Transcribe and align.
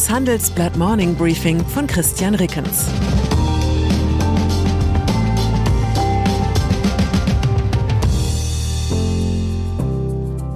Das 0.00 0.08
Handelsblatt 0.08 0.78
Morning 0.78 1.14
Briefing 1.14 1.62
von 1.62 1.86
Christian 1.86 2.34
Rickens. 2.34 2.86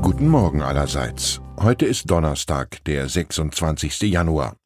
Guten 0.01 0.29
Morgen 0.29 0.63
allerseits. 0.63 1.43
Heute 1.61 1.85
ist 1.85 2.11
Donnerstag, 2.11 2.83
der 2.87 3.07
26. 3.07 4.01
Januar. 4.05 4.57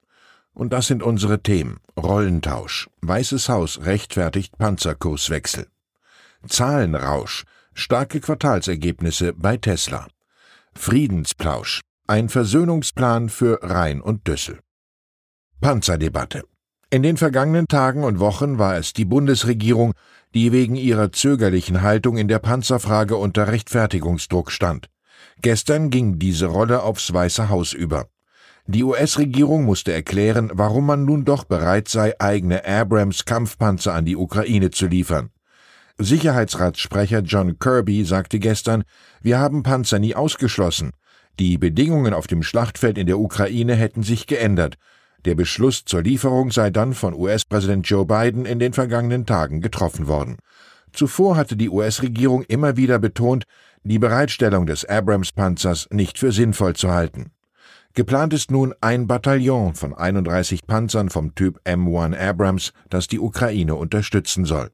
Und 0.54 0.72
das 0.72 0.86
sind 0.86 1.02
unsere 1.02 1.42
Themen. 1.42 1.80
Rollentausch. 1.96 2.88
Weißes 3.00 3.48
Haus 3.48 3.80
rechtfertigt 3.82 4.56
Panzerkurswechsel. 4.58 5.66
Zahlenrausch. 6.46 7.46
Starke 7.74 8.20
Quartalsergebnisse 8.20 9.32
bei 9.32 9.56
Tesla. 9.56 10.06
Friedensplausch. 10.76 11.80
Ein 12.06 12.28
Versöhnungsplan 12.28 13.28
für 13.28 13.58
Rhein 13.64 14.00
und 14.00 14.28
Düssel. 14.28 14.60
Panzerdebatte. 15.60 16.44
In 16.88 17.02
den 17.02 17.16
vergangenen 17.16 17.66
Tagen 17.66 18.04
und 18.04 18.20
Wochen 18.20 18.58
war 18.58 18.76
es 18.76 18.92
die 18.92 19.04
Bundesregierung, 19.04 19.92
die 20.32 20.52
wegen 20.52 20.76
ihrer 20.76 21.10
zögerlichen 21.10 21.82
Haltung 21.82 22.16
in 22.16 22.28
der 22.28 22.38
Panzerfrage 22.38 23.16
unter 23.16 23.48
Rechtfertigungsdruck 23.48 24.52
stand. 24.52 24.88
Gestern 25.42 25.90
ging 25.90 26.20
diese 26.20 26.46
Rolle 26.46 26.82
aufs 26.82 27.12
Weiße 27.12 27.48
Haus 27.48 27.72
über. 27.72 28.06
Die 28.66 28.84
US-Regierung 28.84 29.64
musste 29.64 29.92
erklären, 29.92 30.50
warum 30.54 30.86
man 30.86 31.04
nun 31.04 31.24
doch 31.24 31.44
bereit 31.44 31.88
sei, 31.88 32.14
eigene 32.20 32.64
Abrams 32.64 33.24
Kampfpanzer 33.24 33.94
an 33.94 34.04
die 34.04 34.16
Ukraine 34.16 34.70
zu 34.70 34.86
liefern. 34.86 35.30
Sicherheitsratssprecher 35.98 37.20
John 37.20 37.58
Kirby 37.58 38.04
sagte 38.04 38.38
gestern, 38.38 38.84
wir 39.20 39.40
haben 39.40 39.64
Panzer 39.64 39.98
nie 39.98 40.14
ausgeschlossen. 40.14 40.92
Die 41.40 41.58
Bedingungen 41.58 42.14
auf 42.14 42.28
dem 42.28 42.44
Schlachtfeld 42.44 42.98
in 42.98 43.08
der 43.08 43.18
Ukraine 43.18 43.74
hätten 43.74 44.04
sich 44.04 44.28
geändert. 44.28 44.76
Der 45.28 45.34
Beschluss 45.34 45.84
zur 45.84 46.00
Lieferung 46.00 46.50
sei 46.52 46.70
dann 46.70 46.94
von 46.94 47.12
US-Präsident 47.12 47.86
Joe 47.86 48.06
Biden 48.06 48.46
in 48.46 48.58
den 48.58 48.72
vergangenen 48.72 49.26
Tagen 49.26 49.60
getroffen 49.60 50.06
worden. 50.06 50.38
Zuvor 50.94 51.36
hatte 51.36 51.54
die 51.54 51.68
US-Regierung 51.68 52.44
immer 52.44 52.78
wieder 52.78 52.98
betont, 52.98 53.44
die 53.82 53.98
Bereitstellung 53.98 54.64
des 54.64 54.86
Abrams-Panzers 54.86 55.88
nicht 55.90 56.16
für 56.16 56.32
sinnvoll 56.32 56.76
zu 56.76 56.92
halten. 56.92 57.32
Geplant 57.92 58.32
ist 58.32 58.50
nun 58.50 58.74
ein 58.80 59.06
Bataillon 59.06 59.74
von 59.74 59.92
31 59.92 60.66
Panzern 60.66 61.10
vom 61.10 61.34
Typ 61.34 61.60
M1 61.66 62.18
Abrams, 62.18 62.72
das 62.88 63.06
die 63.06 63.20
Ukraine 63.20 63.74
unterstützen 63.74 64.46
soll. 64.46 64.70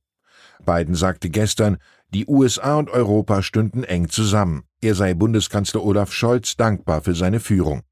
Biden 0.64 0.94
sagte 0.94 1.30
gestern, 1.30 1.78
die 2.10 2.28
USA 2.28 2.76
und 2.76 2.90
Europa 2.90 3.42
stünden 3.42 3.82
eng 3.82 4.08
zusammen. 4.08 4.62
Er 4.80 4.94
sei 4.94 5.14
Bundeskanzler 5.14 5.82
Olaf 5.82 6.12
Scholz 6.12 6.54
dankbar 6.56 7.00
für 7.00 7.16
seine 7.16 7.40
Führung. 7.40 7.82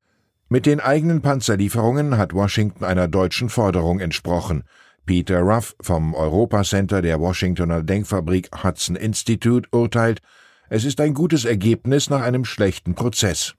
Mit 0.52 0.66
den 0.66 0.80
eigenen 0.80 1.22
Panzerlieferungen 1.22 2.18
hat 2.18 2.34
Washington 2.34 2.84
einer 2.84 3.08
deutschen 3.08 3.48
Forderung 3.48 4.00
entsprochen. 4.00 4.64
Peter 5.06 5.40
Ruff 5.40 5.74
vom 5.80 6.14
Europa 6.14 6.62
Center 6.62 7.00
der 7.00 7.18
Washingtoner 7.22 7.82
Denkfabrik 7.82 8.50
Hudson 8.62 8.94
Institute 8.94 9.66
urteilt, 9.72 10.20
es 10.68 10.84
ist 10.84 11.00
ein 11.00 11.14
gutes 11.14 11.46
Ergebnis 11.46 12.10
nach 12.10 12.20
einem 12.20 12.44
schlechten 12.44 12.94
Prozess. 12.94 13.54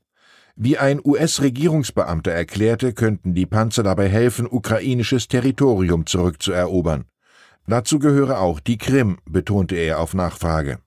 Wie 0.56 0.78
ein 0.78 1.02
US-Regierungsbeamter 1.04 2.30
erklärte, 2.30 2.94
könnten 2.94 3.34
die 3.34 3.48
Panzer 3.48 3.82
dabei 3.82 4.08
helfen, 4.08 4.46
ukrainisches 4.48 5.28
Territorium 5.28 6.06
zurückzuerobern. 6.06 7.06
Dazu 7.66 7.98
gehöre 7.98 8.40
auch 8.40 8.60
die 8.60 8.78
Krim, 8.78 9.18
betonte 9.28 9.76
er 9.78 10.00
auf 10.00 10.14
Nachfrage. 10.14 10.78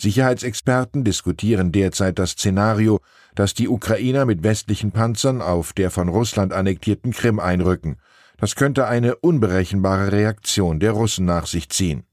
Sicherheitsexperten 0.00 1.04
diskutieren 1.04 1.72
derzeit 1.72 2.18
das 2.18 2.30
Szenario, 2.30 3.00
dass 3.34 3.52
die 3.52 3.68
Ukrainer 3.68 4.24
mit 4.24 4.42
westlichen 4.42 4.92
Panzern 4.92 5.42
auf 5.42 5.72
der 5.74 5.90
von 5.90 6.08
Russland 6.08 6.52
annektierten 6.52 7.12
Krim 7.12 7.38
einrücken. 7.38 7.96
Das 8.38 8.54
könnte 8.56 8.86
eine 8.86 9.16
unberechenbare 9.16 10.10
Reaktion 10.10 10.80
der 10.80 10.92
Russen 10.92 11.26
nach 11.26 11.46
sich 11.46 11.68
ziehen. 11.68 12.04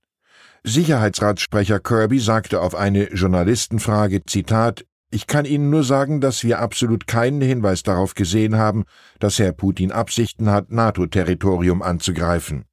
Sicherheitsratssprecher 0.65 1.79
Kirby 1.79 2.19
sagte 2.19 2.59
auf 2.59 2.75
eine 2.75 3.05
Journalistenfrage, 3.13 4.25
Zitat, 4.25 4.85
ich 5.09 5.25
kann 5.25 5.45
Ihnen 5.45 5.69
nur 5.69 5.85
sagen, 5.85 6.19
dass 6.19 6.43
wir 6.43 6.59
absolut 6.59 7.07
keinen 7.07 7.39
Hinweis 7.39 7.83
darauf 7.83 8.13
gesehen 8.13 8.57
haben, 8.57 8.83
dass 9.19 9.39
Herr 9.39 9.53
Putin 9.53 9.93
Absichten 9.93 10.51
hat, 10.51 10.69
NATO-Territorium 10.69 11.81
anzugreifen. 11.81 12.65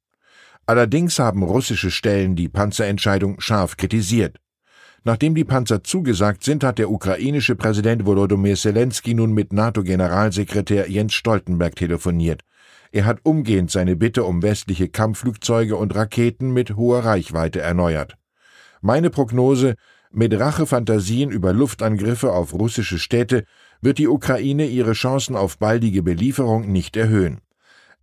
Allerdings 0.65 1.19
haben 1.19 1.43
russische 1.43 1.91
Stellen 1.91 2.35
die 2.35 2.49
Panzerentscheidung 2.49 3.39
scharf 3.39 3.77
kritisiert. 3.77 4.37
Nachdem 5.07 5.35
die 5.35 5.43
Panzer 5.43 5.83
zugesagt 5.83 6.43
sind, 6.43 6.63
hat 6.63 6.79
der 6.79 6.89
ukrainische 6.89 7.55
Präsident 7.55 8.07
Volodymyr 8.07 8.55
Zelensky 8.55 9.13
nun 9.13 9.33
mit 9.33 9.53
NATO-Generalsekretär 9.53 10.89
Jens 10.89 11.13
Stoltenberg 11.13 11.75
telefoniert. 11.75 12.41
Er 12.91 13.05
hat 13.05 13.19
umgehend 13.21 13.69
seine 13.69 13.95
Bitte 13.95 14.23
um 14.23 14.41
westliche 14.41 14.89
Kampfflugzeuge 14.89 15.75
und 15.75 15.93
Raketen 15.93 16.53
mit 16.53 16.75
hoher 16.75 17.05
Reichweite 17.05 17.61
erneuert. 17.61 18.15
Meine 18.81 19.11
Prognose, 19.11 19.75
mit 20.11 20.33
Rachefantasien 20.39 21.29
über 21.29 21.53
Luftangriffe 21.53 22.31
auf 22.31 22.53
russische 22.53 22.97
Städte 22.97 23.45
wird 23.81 23.99
die 23.99 24.07
Ukraine 24.07 24.65
ihre 24.65 24.93
Chancen 24.93 25.35
auf 25.35 25.59
baldige 25.59 26.01
Belieferung 26.01 26.71
nicht 26.71 26.97
erhöhen. 26.97 27.41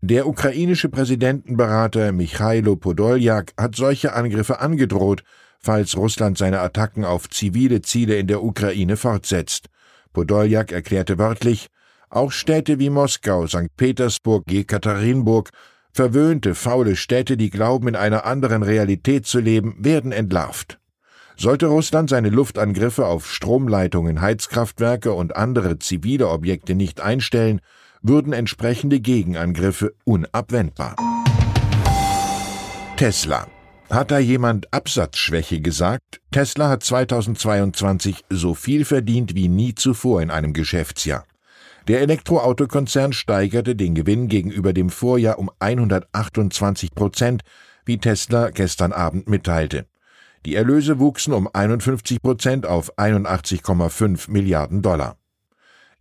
Der 0.05 0.27
ukrainische 0.27 0.89
Präsidentenberater 0.89 2.11
Michailo 2.11 2.75
Podoljak 2.75 3.53
hat 3.57 3.77
solche 3.77 4.15
Angriffe 4.15 4.59
angedroht, 4.59 5.23
falls 5.61 5.97
Russland 5.97 6.37
seine 6.37 6.59
Attacken 6.59 7.05
auf 7.05 7.31
zivile 7.31 7.83
Ziele 7.83 8.17
in 8.17 8.27
der 8.27 8.43
Ukraine 8.43 8.97
fortsetzt. 8.97 9.69
Podoljak 10.13 10.73
erklärte 10.73 11.19
wörtlich, 11.19 11.69
auch 12.11 12.33
Städte 12.33 12.81
wie 12.81 12.91
Moskau, 12.91 13.47
St. 13.47 13.77
Petersburg, 13.77 14.51
Jekaterinburg, 14.51 15.51
verwöhnte, 15.93 16.57
faule 16.57 16.97
Städte, 16.97 17.37
die 17.37 17.51
glauben, 17.51 17.87
in 17.87 17.95
einer 17.95 18.27
anderen 18.27 18.65
Realität 18.65 19.27
zu 19.27 19.39
leben, 19.39 19.77
werden 19.79 20.11
entlarvt. 20.11 20.81
Sollte 21.37 21.67
Russland 21.67 22.11
seine 22.11 22.29
Luftangriffe 22.29 23.07
auf 23.07 23.31
Stromleitungen, 23.31 24.21
Heizkraftwerke 24.21 25.13
und 25.13 25.37
andere 25.37 25.79
zivile 25.79 26.29
Objekte 26.29 26.75
nicht 26.75 27.01
einstellen, 27.01 27.61
würden 28.03 28.33
entsprechende 28.33 29.01
Gegenangriffe 29.01 29.95
unabwendbar. 30.05 30.97
Tesla. 32.97 33.47
Hat 33.91 34.11
da 34.11 34.19
jemand 34.19 34.73
Absatzschwäche 34.73 35.61
gesagt? 35.61 36.21
Tesla 36.31 36.69
hat 36.69 36.83
2022 36.83 38.25
so 38.31 38.55
viel 38.55 38.85
verdient 38.85 39.35
wie 39.35 39.49
nie 39.49 39.75
zuvor 39.75 40.23
in 40.23 40.31
einem 40.31 40.53
Geschäftsjahr. 40.53 41.27
Der 41.89 42.01
Elektroautokonzern 42.01 43.13
steigerte 43.13 43.75
den 43.75 43.95
Gewinn 43.95 44.29
gegenüber 44.29 44.73
dem 44.73 44.89
Vorjahr 44.89 45.39
um 45.39 45.51
128 45.59 46.95
Prozent, 46.95 47.43
wie 47.84 47.99
Tesla 47.99 48.51
gestern 48.51 48.93
Abend 48.93 49.29
mitteilte. 49.29 49.87
Die 50.47 50.55
Erlöse 50.55 50.99
wuchsen 50.99 51.33
um 51.33 51.49
51 51.53 52.23
Prozent 52.23 52.67
auf 52.67 52.97
81,5 52.99 54.31
Milliarden 54.31 54.83
Dollar. 54.83 55.17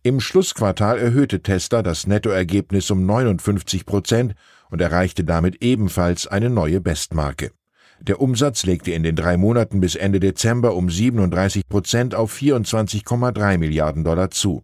Im 0.04 0.20
Schlussquartal 0.20 0.98
erhöhte 0.98 1.44
Tesla 1.44 1.84
das 1.84 2.08
Nettoergebnis 2.08 2.90
um 2.90 3.06
59 3.06 3.86
Prozent 3.86 4.34
und 4.72 4.82
erreichte 4.82 5.24
damit 5.24 5.62
ebenfalls 5.62 6.26
eine 6.26 6.50
neue 6.50 6.82
Bestmarke. 6.82 7.52
Der 8.00 8.20
Umsatz 8.20 8.66
legte 8.66 8.90
in 8.94 9.04
den 9.04 9.16
drei 9.16 9.38
Monaten 9.38 9.80
bis 9.80 9.94
Ende 9.94 10.20
Dezember 10.20 10.74
um 10.74 10.90
37 10.90 11.70
Prozent 11.70 12.16
auf 12.16 12.34
24,3 12.36 13.60
Milliarden 13.60 14.04
Dollar 14.04 14.32
zu. 14.32 14.64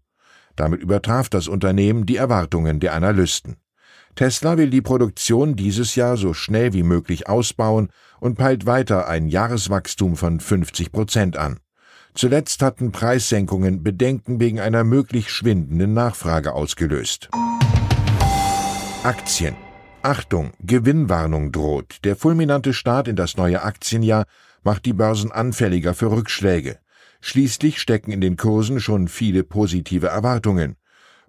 Damit 0.56 0.82
übertraf 0.82 1.30
das 1.30 1.48
Unternehmen 1.48 2.08
die 2.08 2.16
Erwartungen 2.16 2.80
der 2.80 2.96
Analysten. 2.96 3.58
Tesla 4.16 4.58
will 4.58 4.72
die 4.72 4.82
Produktion 4.82 5.56
dieses 5.56 5.94
Jahr 5.94 6.18
so 6.18 6.34
schnell 6.34 6.74
wie 6.74 6.82
möglich 6.82 7.30
ausbauen 7.30 7.90
und 8.20 8.40
peilt 8.40 8.66
weiter 8.66 9.08
ein 9.08 9.28
Jahreswachstum 9.28 10.16
von 10.16 10.40
50 10.40 10.92
Prozent 10.92 11.38
an. 11.38 11.60
Zuletzt 12.18 12.64
hatten 12.64 12.92
Preissenkungen 12.92 13.84
Bedenken 13.84 14.40
wegen 14.40 14.60
einer 14.60 14.84
möglich 14.84 15.30
schwindenden 15.30 15.94
Nachfrage 15.94 16.54
ausgelöst. 16.54 17.30
Aktien. 19.04 19.56
Achtung, 20.02 20.52
Gewinnwarnung 20.60 21.52
droht. 21.52 22.00
Der 22.06 22.16
fulminante 22.16 22.74
Start 22.74 23.08
in 23.08 23.16
das 23.16 23.38
neue 23.38 23.62
Aktienjahr 23.62 24.26
macht 24.64 24.86
die 24.86 24.94
Börsen 24.94 25.32
anfälliger 25.32 25.94
für 25.94 26.10
Rückschläge. 26.10 26.80
Schließlich 27.22 27.80
stecken 27.80 28.12
in 28.12 28.22
den 28.22 28.36
Kursen 28.36 28.80
schon 28.80 29.08
viele 29.08 29.44
positive 29.44 30.08
Erwartungen. 30.08 30.76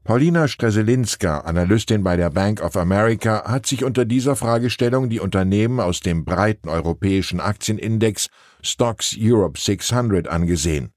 Paulina 0.05 0.49
Streselinska, 0.49 1.41
Analystin 1.41 2.03
bei 2.03 2.17
der 2.17 2.31
Bank 2.31 2.63
of 2.63 2.77
America, 2.77 3.45
hat 3.45 3.67
sich 3.67 3.85
unter 3.85 4.05
dieser 4.05 4.37
Fragestellung 4.37 5.11
die 5.11 5.21
Unternehmen 5.21 5.81
aus 5.81 6.01
dem 6.01 6.25
breiten 6.25 6.69
europäischen 6.69 7.41
Aktienindex 7.41 8.29
Stocks 8.63 9.15
Europe 9.19 9.59
600 9.61 10.29
angesehen. 10.29 10.93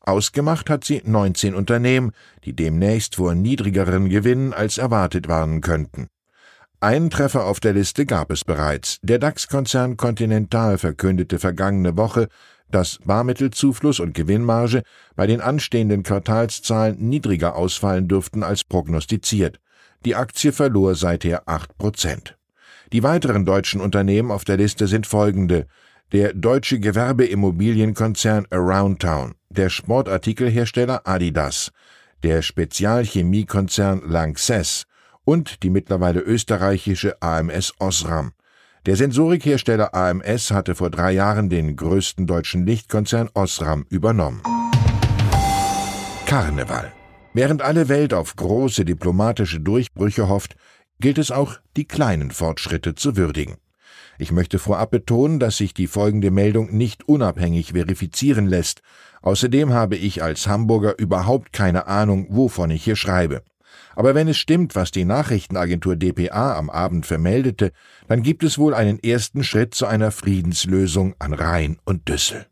Ausgemacht 0.00 0.70
hat 0.70 0.84
sie 0.84 1.02
19 1.04 1.54
Unternehmen, 1.54 2.12
die 2.44 2.54
demnächst 2.54 3.16
vor 3.16 3.34
niedrigeren 3.34 4.08
Gewinnen 4.08 4.52
als 4.52 4.78
erwartet 4.78 5.28
warnen 5.28 5.60
könnten. 5.60 6.08
Einen 6.82 7.10
Treffer 7.10 7.44
auf 7.44 7.60
der 7.60 7.74
Liste 7.74 8.06
gab 8.06 8.30
es 8.30 8.42
bereits. 8.42 8.98
Der 9.02 9.18
DAX-Konzern 9.18 9.98
Continental 9.98 10.78
verkündete 10.78 11.38
vergangene 11.38 11.98
Woche, 11.98 12.28
dass 12.70 12.98
Barmittelzufluss 13.04 14.00
und 14.00 14.14
Gewinnmarge 14.14 14.82
bei 15.16 15.26
den 15.26 15.40
anstehenden 15.40 16.02
Quartalszahlen 16.02 16.96
niedriger 16.98 17.56
ausfallen 17.56 18.08
dürften 18.08 18.42
als 18.42 18.64
prognostiziert. 18.64 19.60
Die 20.04 20.14
Aktie 20.14 20.52
verlor 20.52 20.94
seither 20.94 21.42
8 21.46 21.76
Prozent. 21.76 22.36
Die 22.92 23.02
weiteren 23.02 23.44
deutschen 23.44 23.80
Unternehmen 23.80 24.30
auf 24.30 24.44
der 24.44 24.56
Liste 24.56 24.86
sind 24.86 25.06
folgende: 25.06 25.66
der 26.12 26.32
deutsche 26.32 26.80
Gewerbeimmobilienkonzern 26.80 28.46
Aroundtown, 28.50 29.34
der 29.48 29.68
Sportartikelhersteller 29.68 31.06
Adidas, 31.06 31.70
der 32.22 32.42
Spezialchemiekonzern 32.42 34.02
Lanxess 34.08 34.84
und 35.24 35.62
die 35.62 35.70
mittlerweile 35.70 36.20
österreichische 36.20 37.20
AMS 37.22 37.74
Osram. 37.78 38.32
Der 38.86 38.96
Sensorikhersteller 38.96 39.94
AMS 39.94 40.52
hatte 40.52 40.74
vor 40.74 40.88
drei 40.88 41.12
Jahren 41.12 41.50
den 41.50 41.76
größten 41.76 42.26
deutschen 42.26 42.64
Lichtkonzern 42.64 43.28
Osram 43.34 43.84
übernommen. 43.90 44.40
Karneval. 46.24 46.90
Während 47.34 47.60
alle 47.60 47.90
Welt 47.90 48.14
auf 48.14 48.36
große 48.36 48.86
diplomatische 48.86 49.60
Durchbrüche 49.60 50.28
hofft, 50.28 50.56
gilt 50.98 51.18
es 51.18 51.30
auch, 51.30 51.58
die 51.76 51.84
kleinen 51.84 52.30
Fortschritte 52.30 52.94
zu 52.94 53.18
würdigen. 53.18 53.56
Ich 54.18 54.32
möchte 54.32 54.58
vorab 54.58 54.90
betonen, 54.90 55.40
dass 55.40 55.58
sich 55.58 55.74
die 55.74 55.86
folgende 55.86 56.30
Meldung 56.30 56.74
nicht 56.74 57.06
unabhängig 57.06 57.72
verifizieren 57.72 58.46
lässt. 58.46 58.80
Außerdem 59.20 59.74
habe 59.74 59.96
ich 59.96 60.22
als 60.22 60.46
Hamburger 60.46 60.98
überhaupt 60.98 61.52
keine 61.52 61.86
Ahnung, 61.86 62.28
wovon 62.30 62.70
ich 62.70 62.82
hier 62.82 62.96
schreibe. 62.96 63.42
Aber 63.94 64.14
wenn 64.14 64.28
es 64.28 64.38
stimmt, 64.38 64.74
was 64.74 64.90
die 64.90 65.04
Nachrichtenagentur 65.04 65.96
dpa 65.96 66.56
am 66.56 66.70
Abend 66.70 67.06
vermeldete, 67.06 67.72
dann 68.08 68.22
gibt 68.22 68.42
es 68.42 68.58
wohl 68.58 68.74
einen 68.74 68.98
ersten 68.98 69.44
Schritt 69.44 69.74
zu 69.74 69.86
einer 69.86 70.10
Friedenslösung 70.10 71.14
an 71.18 71.32
Rhein 71.32 71.78
und 71.84 72.08
Düssel. 72.08 72.46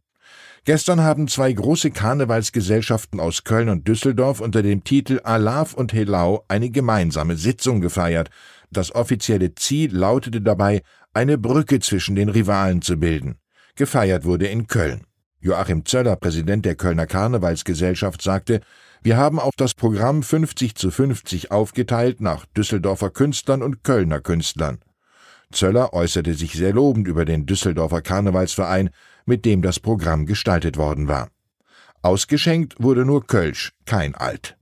Gestern 0.64 1.00
haben 1.00 1.28
zwei 1.28 1.50
große 1.52 1.90
Karnevalsgesellschaften 1.90 3.20
aus 3.20 3.44
Köln 3.44 3.70
und 3.70 3.88
Düsseldorf 3.88 4.40
unter 4.40 4.62
dem 4.62 4.84
Titel 4.84 5.20
Alav 5.24 5.72
und 5.72 5.94
Helau 5.94 6.44
eine 6.48 6.68
gemeinsame 6.68 7.36
Sitzung 7.36 7.80
gefeiert. 7.80 8.28
Das 8.70 8.94
offizielle 8.94 9.54
Ziel 9.54 9.96
lautete 9.96 10.42
dabei, 10.42 10.82
eine 11.14 11.38
Brücke 11.38 11.80
zwischen 11.80 12.16
den 12.16 12.28
Rivalen 12.28 12.82
zu 12.82 12.98
bilden. 12.98 13.36
Gefeiert 13.76 14.24
wurde 14.26 14.48
in 14.48 14.66
Köln. 14.66 15.06
Joachim 15.40 15.84
Zöller, 15.84 16.16
Präsident 16.16 16.64
der 16.64 16.74
Kölner 16.74 17.06
Karnevalsgesellschaft, 17.06 18.22
sagte, 18.22 18.60
wir 19.02 19.16
haben 19.16 19.38
auch 19.38 19.52
das 19.56 19.74
Programm 19.74 20.24
50 20.24 20.74
zu 20.74 20.90
50 20.90 21.52
aufgeteilt 21.52 22.20
nach 22.20 22.44
Düsseldorfer 22.46 23.10
Künstlern 23.10 23.62
und 23.62 23.84
Kölner 23.84 24.20
Künstlern. 24.20 24.80
Zöller 25.52 25.92
äußerte 25.92 26.34
sich 26.34 26.52
sehr 26.54 26.72
lobend 26.72 27.06
über 27.06 27.24
den 27.24 27.46
Düsseldorfer 27.46 28.02
Karnevalsverein, 28.02 28.90
mit 29.24 29.44
dem 29.44 29.62
das 29.62 29.78
Programm 29.78 30.26
gestaltet 30.26 30.76
worden 30.76 31.06
war. 31.06 31.28
Ausgeschenkt 32.02 32.74
wurde 32.82 33.04
nur 33.04 33.26
Kölsch, 33.26 33.72
kein 33.86 34.14
Alt. 34.14 34.56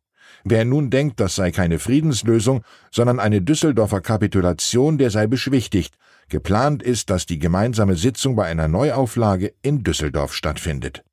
Wer 0.45 0.65
nun 0.65 0.91
denkt, 0.91 1.19
das 1.19 1.35
sei 1.35 1.51
keine 1.51 1.79
Friedenslösung, 1.79 2.63
sondern 2.93 3.19
eine 3.19 3.43
Düsseldorfer 3.43 4.01
Kapitulation, 4.01 4.97
der 4.99 5.11
sei 5.11 5.27
beschwichtigt. 5.27 5.95
Geplant 6.29 6.83
ist, 6.83 7.11
dass 7.11 7.27
die 7.27 7.39
gemeinsame 7.39 7.95
Sitzung 7.95 8.35
bei 8.35 8.47
einer 8.47 8.67
Neuauflage 8.67 9.55
in 9.63 9.85
Düsseldorf 9.85 10.35
stattfindet. 10.35 11.05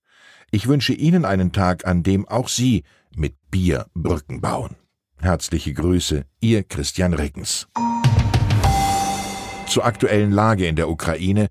Ich 0.49 0.67
wünsche 0.67 0.93
Ihnen 0.93 1.23
einen 1.25 1.51
Tag, 1.51 1.85
an 1.85 2.03
dem 2.03 2.27
auch 2.27 2.47
Sie 2.47 2.83
mit 3.15 3.35
Bier 3.51 3.87
Brücken 3.93 4.41
bauen. 4.41 4.75
Herzliche 5.19 5.73
Grüße, 5.73 6.25
Ihr 6.41 6.63
Christian 6.63 7.13
Rickens. 7.13 7.67
Zur 9.67 9.85
aktuellen 9.85 10.31
Lage 10.31 10.67
in 10.67 10.75
der 10.75 10.89
Ukraine. 10.89 11.47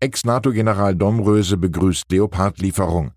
Ex-NATO-General 0.00 0.94
Domröse 0.94 1.56
begrüßt 1.56 2.10
Leopard-Lieferung. 2.10 3.12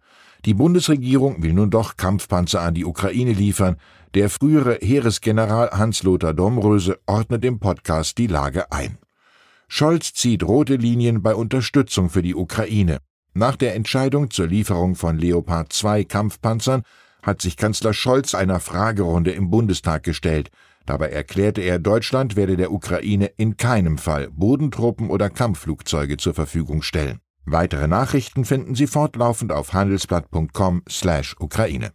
Die 0.45 0.53
Bundesregierung 0.53 1.43
will 1.43 1.53
nun 1.53 1.69
doch 1.69 1.97
Kampfpanzer 1.97 2.61
an 2.61 2.73
die 2.73 2.85
Ukraine 2.85 3.33
liefern. 3.33 3.75
Der 4.13 4.29
frühere 4.29 4.79
Heeresgeneral 4.81 5.71
Hans-Lothar 5.71 6.33
Domröse 6.33 6.99
ordnet 7.05 7.43
im 7.43 7.59
Podcast 7.59 8.17
die 8.17 8.27
Lage 8.27 8.71
ein. 8.71 8.97
Scholz 9.71 10.13
zieht 10.13 10.41
rote 10.43 10.75
Linien 10.75 11.21
bei 11.21 11.35
Unterstützung 11.35 12.09
für 12.09 12.23
die 12.23 12.33
Ukraine. 12.33 12.97
Nach 13.35 13.55
der 13.55 13.75
Entscheidung 13.75 14.31
zur 14.31 14.47
Lieferung 14.47 14.95
von 14.95 15.19
Leopard 15.19 15.71
2 15.71 16.05
Kampfpanzern 16.05 16.81
hat 17.21 17.39
sich 17.41 17.55
Kanzler 17.55 17.93
Scholz 17.93 18.33
einer 18.33 18.59
Fragerunde 18.59 19.29
im 19.31 19.51
Bundestag 19.51 20.01
gestellt. 20.01 20.49
Dabei 20.87 21.11
erklärte 21.11 21.61
er, 21.61 21.77
Deutschland 21.77 22.35
werde 22.35 22.57
der 22.57 22.71
Ukraine 22.71 23.27
in 23.37 23.57
keinem 23.57 23.99
Fall 23.99 24.31
Bodentruppen 24.31 25.11
oder 25.11 25.29
Kampfflugzeuge 25.29 26.17
zur 26.17 26.33
Verfügung 26.33 26.81
stellen. 26.81 27.19
Weitere 27.45 27.87
Nachrichten 27.87 28.45
finden 28.45 28.73
Sie 28.73 28.87
fortlaufend 28.87 29.51
auf 29.51 29.73
handelsblatt.com/ukraine. 29.73 31.91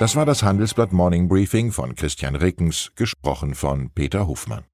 Das 0.00 0.16
war 0.16 0.26
das 0.26 0.42
Handelsblatt 0.42 0.92
Morning 0.92 1.28
Briefing 1.28 1.70
von 1.70 1.94
Christian 1.94 2.34
Rickens, 2.34 2.90
gesprochen 2.96 3.54
von 3.54 3.90
Peter 3.94 4.26
Hofmann. 4.26 4.64